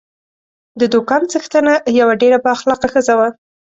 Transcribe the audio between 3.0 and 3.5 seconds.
وه.